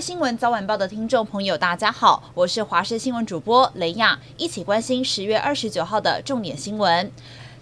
[0.00, 7.12] 新闻早晚报的听众朋友，大家好，我是华视新闻主播雷亚，一起关心十月二十九号的重点新闻。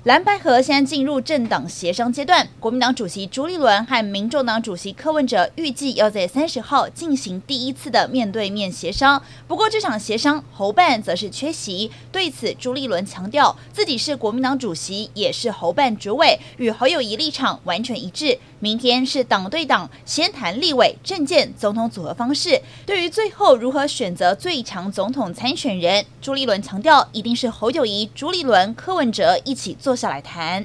[0.04, 9.20] 蓝白合现在进入政党协商阶段，国民党主席朱立伦和民众党主席柯文哲预计要在三十号进行第一次的面对面协商。
[9.48, 18.38] 不过这场协商侯办则是缺席，对此朱立伦强调自己是国民党主席，也是侯办主委，与侯友谊立场完全一致。
[18.60, 22.60] 明天是党对党先谈立委政见、总统组合方式。
[22.86, 30.64] 对于最后如何选择最强总统参选人，朱立伦强调一定是侯友谊、朱立伦、柯文哲一起做下来谈。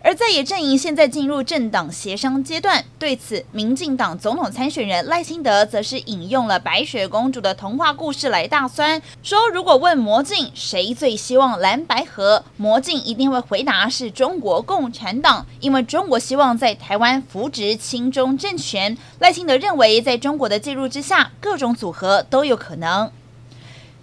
[0.00, 18.96] 而在野阵营现在进入政党协商阶段，对此，民进党总统参选人赖清德则是引用了白雪公主的童话故事来大酸，说如果问魔镜谁最希望蓝白合，魔镜一定会回答是中国共产党，因为中国希望在台湾扶植亲中政权。
[19.18, 23.10] 赖清德认为，在中国的介入之下，各种组合都有可能。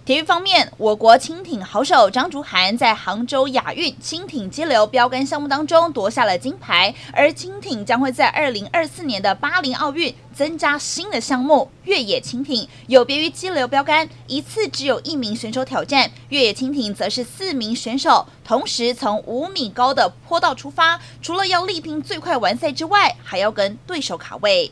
[0.06, 12.68] 体育方面，我国轻艇好手张竹涵在杭州亚运轻艇激流标杆项目当中夺下了金牌，而轻艇将会在二零二四年的巴黎奥运增加新的项目——越野轻艇。
[12.86, 24.70] 有别于激流标杆，一次只有一名选手挑战，越野轻艇则是四名选手同时从五米高的坡道出发，除了要力拼最快完赛之外，还要跟对手卡位。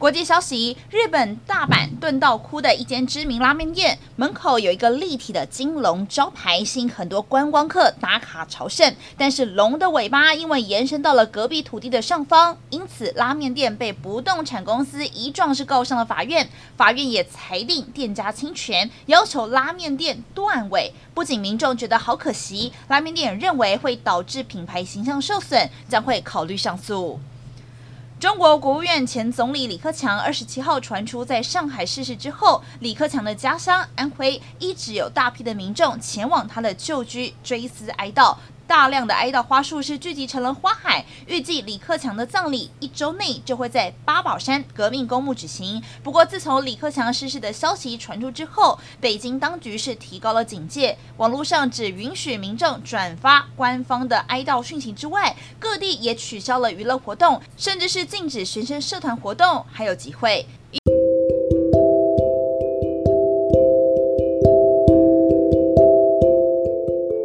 [0.00, 8.96] 国际消息：日本大阪炖到哭的一间知名拉面店门口有一个立体的金龙招牌，吸引很多观光客打卡朝圣。
[9.18, 16.48] 但是龙的尾巴因为延伸到了隔壁土地的上方，因此拉面店被不动产公司一状是告上了法院。
[16.78, 20.94] 法院也裁定店家侵权，要求拉面店断尾。
[21.12, 27.20] 不仅民众觉得好可惜，拉面店也认为会导致品牌形象受损，将会考虑上诉。
[28.20, 38.36] 中国国务院前总理李克强二十七号传出在上海逝世之后，李克强的家乡安徽一直有大批的民众前往他的旧居追思哀悼。
[38.70, 45.82] 大量的哀悼花束是聚集成了花海，预计李克强的葬礼一周内就会在八宝山革命公墓举行。
[46.04, 60.46] 不过，自从李克强逝世的消息传出之后，北京当局是提高了警戒，网络上只允许民众转发官方的哀悼讯息之外，各地也取消了娱乐活动，甚至是禁止学生社团活动，还有集会。